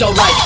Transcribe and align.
your 0.00 0.14
life. 0.14 0.41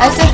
I 0.00 0.08
think 0.10 0.27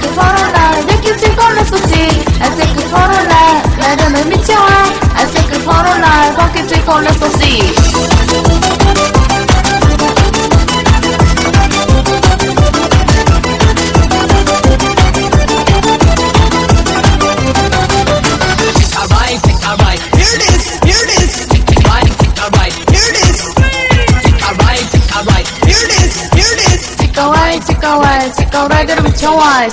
치카와이 27.60 27.60
치카와이 27.60 28.32
치카와이대로 28.32 29.02
미쳐와 29.02 29.68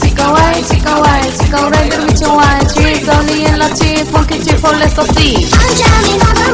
치카와이 0.00 0.64
치카와이 0.64 1.32
치카와이대로 1.36 2.04
미쳐와 2.06 2.58
주의서 2.68 3.22
리얼러지 3.22 4.04
펑키 4.12 4.42
쥐폴 4.44 4.78
렛서시 4.78 5.34
I'm 5.52 5.76
jamming 5.76 6.22
on 6.22 6.51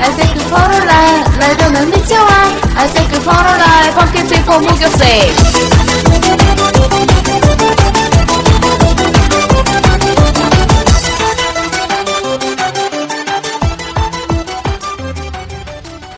I 0.00 0.12
take 0.16 0.34
you 0.34 0.44
for 0.48 0.62
a 0.62 0.80
ride, 0.86 1.26
ride 1.40 1.62
on 1.64 1.72
the 1.74 1.82
미쳐와 1.90 2.30
I 2.76 2.86
take 2.94 3.10
you 3.14 3.20
for 3.22 3.34
a 3.34 3.54
ride, 3.58 3.94
펑키 3.94 4.26
쥐폴 4.28 4.60
무격세 4.60 5.77